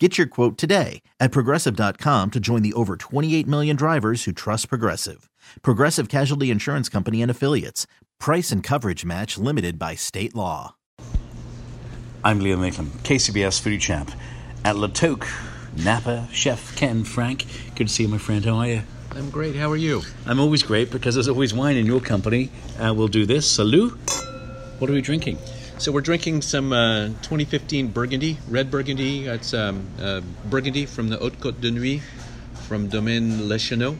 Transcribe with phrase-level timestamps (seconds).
[0.00, 4.68] Get your quote today at progressive.com to join the over 28 million drivers who trust
[4.68, 5.30] Progressive.
[5.62, 7.86] Progressive Casualty Insurance Company and Affiliates.
[8.18, 10.74] Price and coverage match limited by state law.
[12.24, 14.10] I'm Liam Mayclem, KCBS Foodie Chap.
[14.64, 15.28] at La Toque,
[15.76, 17.44] Napa, Chef Ken Frank.
[17.76, 18.44] Good to see you, my friend.
[18.44, 18.82] How are you?
[19.14, 19.54] I'm great.
[19.54, 20.02] How are you?
[20.26, 22.50] I'm always great because there's always wine in your company.
[22.80, 23.48] Uh, we'll do this.
[23.48, 23.92] Salut.
[24.80, 25.38] What are we drinking?
[25.78, 29.26] So we're drinking some uh, 2015 Burgundy, red Burgundy.
[29.26, 32.00] It's um, uh, Burgundy from the Haute Côte de Nuit
[32.68, 33.96] from Domaine Le Chenot.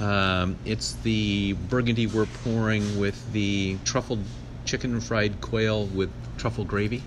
[0.00, 4.24] Um, it's the Burgundy we're pouring with the truffled
[4.64, 7.02] chicken fried quail with truffle gravy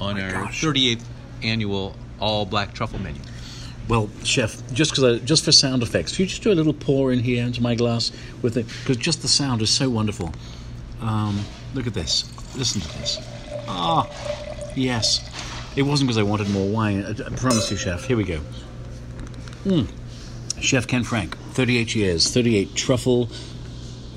[0.00, 0.60] on our gosh.
[0.60, 1.04] 38th
[1.44, 3.20] annual all black truffle menu.
[3.88, 7.12] Well, chef, just because just for sound effects, if you just do a little pour
[7.12, 8.10] in here into my glass
[8.42, 10.32] with it, because just the sound is so wonderful.
[11.00, 12.28] Um, look at this.
[12.56, 13.18] Listen to this.
[13.68, 14.08] Ah,
[14.76, 15.28] yes.
[15.76, 17.04] It wasn't because I wanted more wine.
[17.04, 18.04] I, I promise you, chef.
[18.04, 18.40] Here we go.
[19.64, 19.88] Mm.
[20.60, 23.28] Chef Ken Frank, 38 years, 38 truffle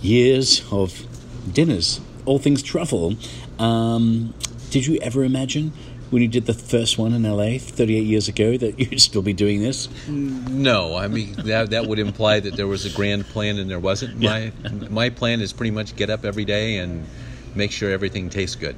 [0.01, 1.05] years of
[1.51, 3.15] dinners, all things truffle.
[3.57, 4.33] Um,
[4.69, 5.71] did you ever imagine
[6.11, 9.33] when you did the first one in LA 38 years ago that you'd still be
[9.33, 9.89] doing this?
[10.07, 13.79] No, I mean that that would imply that there was a grand plan and there
[13.79, 14.19] wasn't.
[14.19, 14.51] My
[14.89, 17.07] my plan is pretty much get up every day and
[17.55, 18.75] make sure everything tastes good.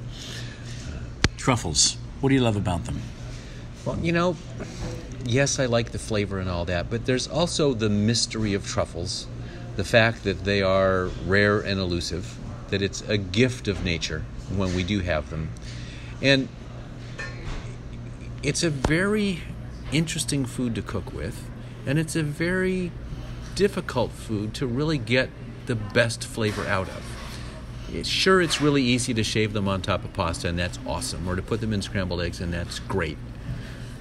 [1.35, 1.97] Truffles.
[2.21, 3.01] What do you love about them?
[3.85, 4.35] Well, you know,
[5.25, 9.27] yes, I like the flavor and all that, but there's also the mystery of truffles,
[9.75, 12.37] the fact that they are rare and elusive,
[12.69, 15.49] that it's a gift of nature when we do have them.
[16.21, 16.49] And
[18.43, 19.41] it's a very
[19.91, 21.49] interesting food to cook with,
[21.85, 22.91] and it's a very
[23.55, 25.29] difficult food to really get
[25.65, 27.16] the best flavor out of.
[28.03, 31.35] Sure, it's really easy to shave them on top of pasta, and that's awesome, or
[31.35, 33.17] to put them in scrambled eggs, and that's great.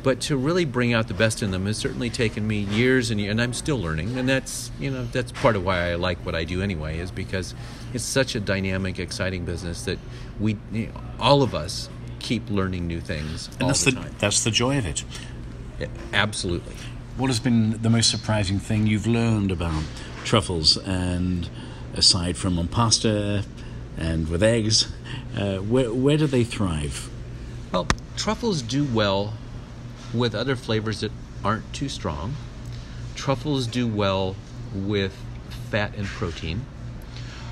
[0.02, 3.20] But to really bring out the best in them has certainly taken me years and
[3.20, 4.16] years, and I'm still learning.
[4.18, 7.10] And that's you know that's part of why I like what I do anyway, is
[7.10, 7.54] because
[7.92, 9.98] it's such a dynamic, exciting business that
[10.38, 14.00] we, you know, all of us, keep learning new things And all that's the the,
[14.00, 14.14] time.
[14.18, 15.04] that's the joy of it.
[15.80, 16.74] Yeah, absolutely.
[17.16, 19.84] What has been the most surprising thing you've learned about
[20.24, 20.76] truffles?
[20.76, 21.48] And
[21.94, 23.44] aside from on pasta
[23.96, 24.92] and with eggs,
[25.36, 27.08] uh, where, where do they thrive?
[27.72, 27.86] Well,
[28.16, 29.34] truffles do well
[30.12, 31.12] with other flavors that
[31.44, 32.34] aren't too strong.
[33.14, 34.36] Truffles do well
[34.74, 35.16] with
[35.70, 36.64] fat and protein.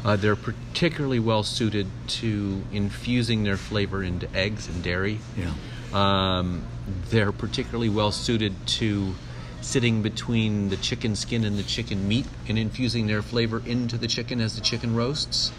[0.05, 5.19] Uh, they're particularly well suited to infusing their flavor into eggs and dairy.
[5.37, 5.53] Yeah.
[5.95, 6.67] Um,
[7.09, 9.15] they're particularly well suited to
[9.63, 14.07] sitting between the chicken skin and the chicken meat and infusing their flavor into the
[14.07, 15.53] chicken as the chicken roasts.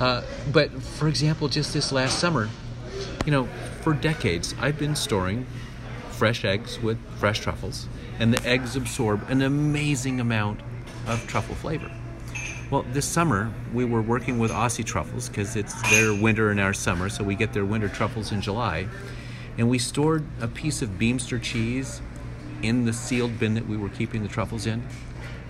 [0.00, 0.22] Uh,
[0.52, 2.48] but for example, just this last summer,
[3.24, 3.48] you know,
[3.82, 5.46] for decades I've been storing
[6.10, 7.88] fresh eggs with fresh truffles,
[8.18, 10.60] and the eggs absorb an amazing amount
[11.06, 11.90] of truffle flavor.
[12.70, 16.74] Well, this summer we were working with Aussie truffles because it's their winter and our
[16.74, 18.88] summer, so we get their winter truffles in July.
[19.56, 22.00] And we stored a piece of Beemster cheese
[22.62, 24.86] in the sealed bin that we were keeping the truffles in.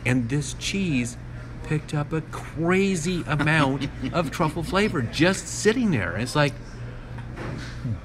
[0.06, 1.16] And this cheese
[1.65, 6.17] picked up a crazy amount of truffle flavor just sitting there.
[6.17, 6.55] It's like,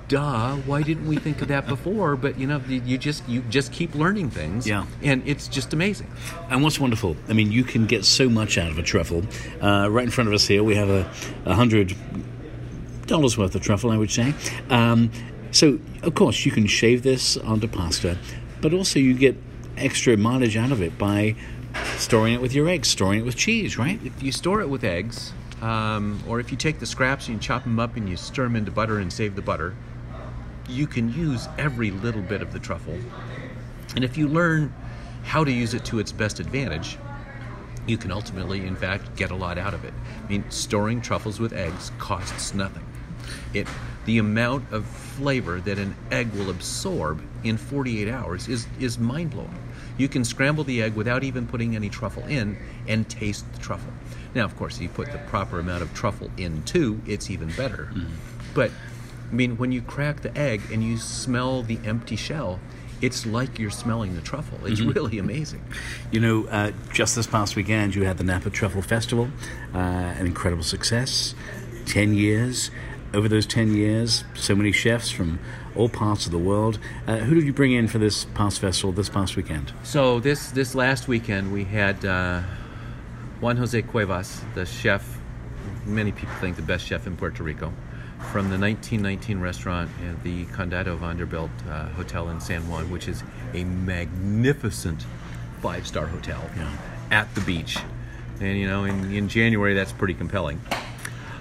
[0.07, 2.15] duh, why didn't we think of that before?
[2.15, 4.67] But you know, you you just you just keep learning things.
[4.67, 4.85] Yeah.
[5.01, 6.11] And it's just amazing.
[6.49, 9.23] And what's wonderful, I mean, you can get so much out of a truffle.
[9.61, 11.09] Uh, right in front of us here, we have a,
[11.45, 11.95] a hundred
[13.07, 14.33] dollars worth of truffle, I would say.
[14.69, 15.11] Um,
[15.51, 18.17] so, of course, you can shave this onto pasta,
[18.61, 19.37] but also you get
[19.77, 21.35] extra mileage out of it by
[21.97, 23.99] storing it with your eggs, storing it with cheese, right?
[24.03, 27.41] If you store it with eggs, um, or if you take the scraps and you
[27.41, 29.75] chop them up and you stir them into butter and save the butter,
[30.67, 32.97] you can use every little bit of the truffle.
[33.95, 34.73] And if you learn
[35.23, 36.97] how to use it to its best advantage,
[37.85, 39.93] you can ultimately, in fact, get a lot out of it.
[40.23, 42.85] I mean, storing truffles with eggs costs nothing.
[43.53, 43.67] It,
[44.05, 49.31] the amount of flavor that an egg will absorb in 48 hours is, is mind
[49.31, 49.57] blowing.
[49.97, 52.57] You can scramble the egg without even putting any truffle in
[52.87, 53.93] and taste the truffle.
[54.33, 57.49] Now, of course, if you put the proper amount of truffle in too, it's even
[57.51, 57.91] better.
[58.53, 58.71] But
[59.31, 62.59] I mean, when you crack the egg and you smell the empty shell,
[63.01, 64.65] it's like you're smelling the truffle.
[64.65, 65.63] It's really amazing.
[66.11, 69.27] You know, uh, just this past weekend, you had the Napa Truffle Festival,
[69.73, 71.35] uh, an incredible success.
[71.85, 72.71] 10 years.
[73.13, 75.37] Over those 10 years, so many chefs from
[75.75, 76.79] all parts of the world.
[77.05, 79.71] Uh, who did you bring in for this past festival, this past weekend?
[79.83, 82.41] So this this last weekend we had uh,
[83.39, 85.19] Juan Jose Cuevas, the chef.
[85.85, 87.71] Many people think the best chef in Puerto Rico,
[88.31, 93.21] from the 1919 restaurant at the Condado Vanderbilt uh, Hotel in San Juan, which is
[93.53, 95.05] a magnificent
[95.61, 96.71] five-star hotel Yeah.
[97.11, 97.77] at the beach.
[98.41, 100.59] And you know, in, in January, that's pretty compelling.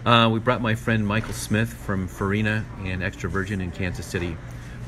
[0.04, 4.36] Uh, we brought my friend Michael Smith from Farina and Extra Virgin in Kansas City.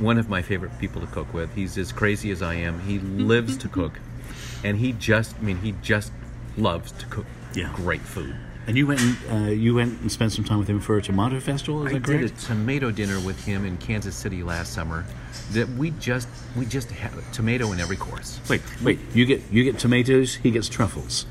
[0.01, 1.55] One of my favorite people to cook with.
[1.55, 2.81] He's as crazy as I am.
[2.81, 4.01] He lives to cook,
[4.65, 6.13] and he just, I mean, he just
[6.57, 7.73] loves to cook Yeah.
[7.77, 8.35] great food.
[8.67, 11.03] And you went and, uh, you went and spent some time with him for a
[11.03, 12.41] tomato festival, is I that did a correct?
[12.47, 15.05] tomato dinner with him in Kansas City last summer.
[15.53, 18.41] That we just, we just have a tomato in every course.
[18.49, 18.99] Wait, wait.
[19.13, 20.37] You get you get tomatoes.
[20.37, 21.27] He gets truffles.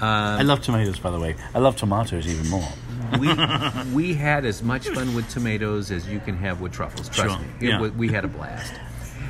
[0.00, 1.34] Um, I love tomatoes, by the way.
[1.52, 2.68] I love tomatoes even more.
[3.18, 3.34] We
[3.94, 7.08] we had as much fun with tomatoes as you can have with truffles.
[7.08, 7.88] Trust Sure, me, It yeah.
[7.88, 8.72] we had a blast.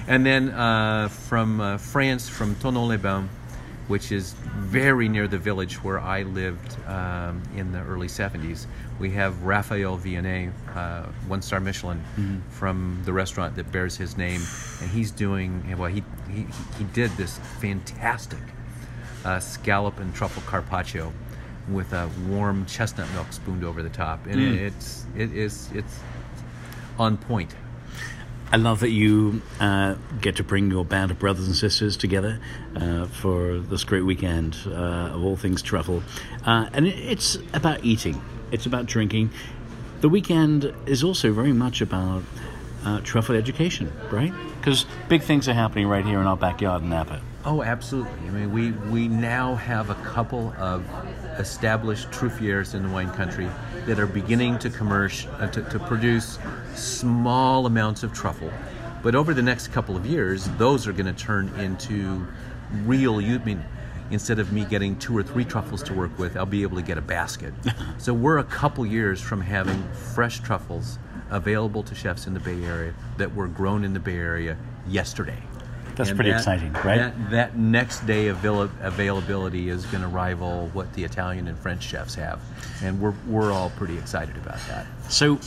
[0.09, 3.29] And then uh, from uh, France, from Thonon-les-Bains,
[3.89, 8.67] which is very near the village where I lived um, in the early '70s,
[8.99, 12.41] we have Raphael Vianney, uh, one-star Michelin, Mm-hmm.
[12.51, 14.41] from the restaurant that bears his name,
[14.81, 15.89] and he's doing well.
[15.91, 16.47] He he,
[16.79, 18.39] he did this fantastic
[19.25, 21.13] uh, scallop and truffle carpaccio
[21.69, 24.55] with a warm chestnut milk spooned over the top, and Mm.
[24.55, 25.99] it, it's it is it's
[26.99, 27.55] on point.
[28.53, 32.39] I love that you uh, get to bring your band of brothers and sisters together
[32.77, 34.71] uh, for this great weekend uh,
[35.15, 36.03] of all things truffle.
[36.45, 38.21] Uh, and it's about eating,
[38.51, 39.31] it's about drinking.
[40.03, 42.25] The weekend is also very much about
[42.85, 44.35] uh, truffle education, right?
[44.59, 47.23] Because big things are happening right here in our backyard in Napa.
[47.47, 48.13] Oh, absolutely.
[48.29, 50.85] I mean, we we now have a couple of
[51.39, 53.49] established truffiers in the wine country
[53.87, 56.39] that are beginning to uh, to, to produce
[56.75, 58.51] small amounts of truffle.
[59.03, 62.27] But over the next couple of years, those are going to turn into
[62.85, 63.21] real.
[63.21, 63.65] You I mean,
[64.11, 66.83] instead of me getting two or three truffles to work with, I'll be able to
[66.83, 67.53] get a basket.
[67.99, 70.99] so we're a couple years from having fresh truffles
[71.31, 74.57] available to chefs in the Bay Area that were grown in the Bay Area
[74.87, 75.43] yesterday.
[76.03, 76.97] That's And pretty that- exciting, right?
[76.99, 81.85] That, that next day avail- availability is going to rival what the Italian and French
[81.85, 82.41] chefs have,
[82.83, 84.85] and we're we're all pretty excited about that.
[85.09, 85.39] So,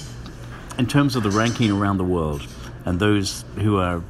[0.78, 2.48] in terms of the ranking around the world
[2.86, 4.02] and those who are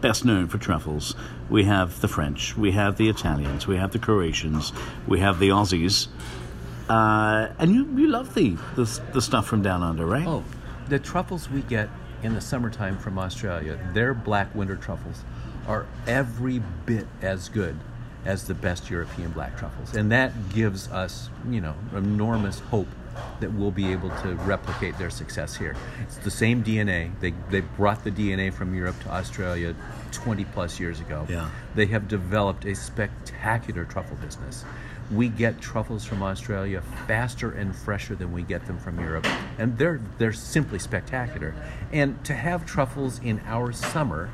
[0.00, 1.14] best known for truffles,
[1.50, 4.72] we have the French, we have the Italians, we have the Croatians,
[5.06, 6.08] we have the Aussies.
[6.88, 10.26] Uh, and you, you love the, the the stuff from down under, right?
[10.26, 10.42] Oh,
[10.88, 11.90] the truffles we get
[12.22, 15.24] in the summertime from Australia, their black winter truffles,
[15.66, 17.76] are every bit as good
[18.24, 22.88] as the best European black truffles, and that gives us, you know, enormous hope
[23.40, 25.76] that we'll be able to replicate their success here.
[26.02, 27.10] It's the same DNA.
[27.20, 29.74] They they brought the DNA from Europe to Australia
[30.12, 31.26] 20 plus years ago.
[31.28, 31.50] Yeah.
[31.74, 34.64] They have developed a spectacular truffle business.
[35.10, 39.26] We get truffles from Australia faster and fresher than we get them from Europe,
[39.58, 41.54] and they're they're simply spectacular.
[41.92, 44.30] And to have truffles in our summer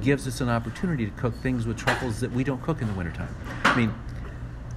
[0.00, 2.94] gives us an opportunity to cook things with truffles that we don't cook in the
[2.94, 3.34] wintertime.
[3.64, 3.94] I mean,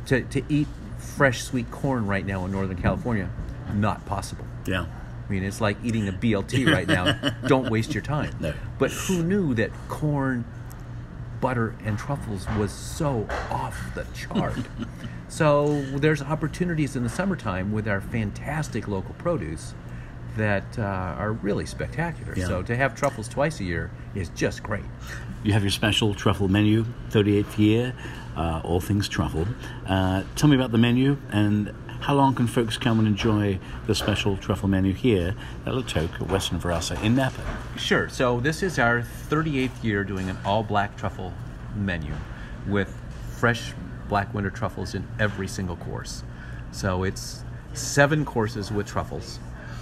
[0.07, 0.67] to, to eat
[1.03, 3.29] fresh sweet corn right now in Northern California,
[3.73, 4.45] not possible.
[4.65, 4.85] Yeah.
[5.27, 7.13] I mean, it's like eating a BLT right now.
[7.47, 8.35] Don't waste your time.
[8.39, 8.53] No.
[8.77, 10.45] But who knew that corn,
[11.39, 14.59] butter, and truffles was so off the chart?
[15.29, 19.73] so there's opportunities in the summertime with our fantastic local produce
[20.37, 22.33] that uh, are really spectacular.
[22.35, 22.47] Yeah.
[22.47, 24.83] So to have truffles twice a year is just great.
[25.43, 27.93] You have your special truffle menu, 38th year,
[28.35, 29.47] uh, all things truffle.
[29.85, 33.95] Uh, tell me about the menu and how long can folks come and enjoy the
[33.95, 35.35] special truffle menu here
[35.65, 37.41] at La Toque at Westin Verasa in Napa?
[37.77, 38.09] Sure.
[38.09, 41.31] So this is our 38th year doing an all black truffle
[41.75, 42.13] menu
[42.67, 42.93] with
[43.37, 43.73] fresh
[44.09, 46.23] black winter truffles in every single course.
[46.71, 49.39] So it's seven courses with truffles,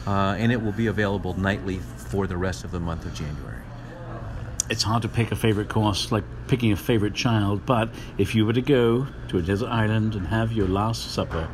[0.07, 3.57] uh, and it will be available nightly for the rest of the month of January.
[4.69, 8.45] It's hard to pick a favorite course like picking a favorite child, but if you
[8.45, 11.49] were to go to a desert island and have your last supper,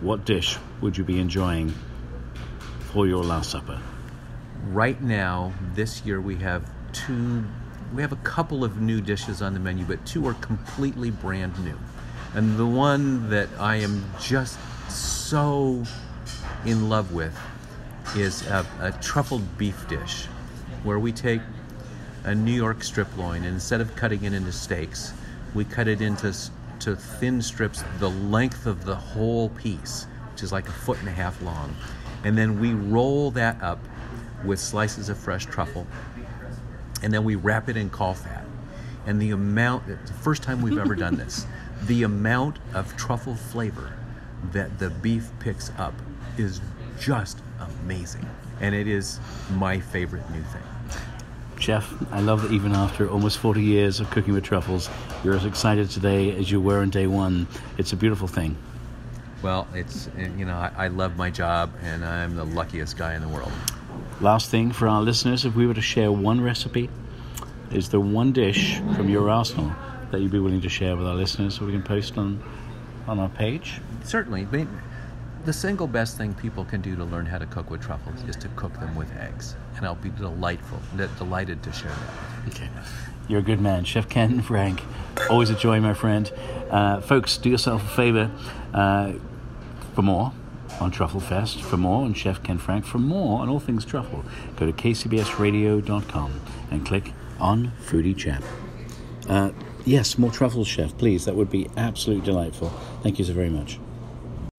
[0.00, 1.74] what dish would you be enjoying
[2.92, 3.78] for your last supper?
[4.68, 7.44] Right now, this year we have two,
[7.94, 11.62] we have a couple of new dishes on the menu, but two are completely brand
[11.64, 11.78] new.
[12.34, 14.58] And the one that I am just
[14.88, 15.84] so
[16.64, 17.36] in love with
[18.16, 20.26] is a, a truffled beef dish,
[20.82, 21.40] where we take
[22.24, 25.12] a New York strip loin, and instead of cutting it into steaks,
[25.54, 26.34] we cut it into
[26.80, 31.08] to thin strips the length of the whole piece, which is like a foot and
[31.08, 31.74] a half long.
[32.24, 33.78] And then we roll that up
[34.44, 35.86] with slices of fresh truffle,
[37.02, 38.44] and then we wrap it in caul fat.
[39.06, 41.46] And the amount, the first time we've ever done this,
[41.84, 43.92] the amount of truffle flavor
[44.52, 45.94] that the beef picks up
[46.36, 46.60] is
[47.00, 47.40] just
[47.82, 48.24] amazing.
[48.60, 49.18] And it is
[49.54, 50.62] my favorite new thing.
[51.58, 54.88] Chef, I love that even after almost 40 years of cooking with truffles,
[55.24, 57.46] you're as excited today as you were on day one.
[57.78, 58.56] It's a beautiful thing.
[59.42, 63.14] Well, it's, eh, you know, I, I love my job and I'm the luckiest guy
[63.14, 63.52] in the world.
[64.20, 66.90] Last thing for our listeners, if we were to share one recipe,
[67.72, 69.72] is there one dish from your arsenal
[70.10, 72.42] that you'd be willing to share with our listeners so we can post on
[73.06, 73.80] on our page?
[74.04, 74.46] Certainly.
[75.44, 78.36] The single best thing people can do to learn how to cook with truffles is
[78.36, 79.56] to cook them with eggs.
[79.76, 82.48] And I'll be delightful, de- delighted to share that.
[82.48, 82.68] Okay.
[83.26, 83.84] You're a good man.
[83.84, 84.82] Chef Ken Frank.
[85.30, 86.30] Always a joy, my friend.
[86.68, 88.30] Uh, folks, do yourself a favor.
[88.74, 89.14] Uh,
[89.94, 90.32] for more
[90.78, 94.24] on Truffle Fest, for more on Chef Ken Frank, for more on all things truffle,
[94.56, 98.42] go to kcbsradio.com and click on Foodie Chap.
[99.28, 99.50] Uh,
[99.84, 101.24] yes, more truffles, Chef, please.
[101.24, 102.68] That would be absolutely delightful.
[103.02, 103.78] Thank you so very much.